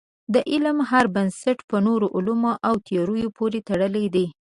د 0.33 0.35
هر 0.37 0.45
علم 0.51 0.77
بنسټ 1.15 1.57
په 1.69 1.77
نورو 1.87 2.07
علومو 2.15 2.53
او 2.67 2.73
تیوریو 2.87 3.29
پورې 3.37 3.59
تړلی 3.69 4.05
دی. 4.15 4.25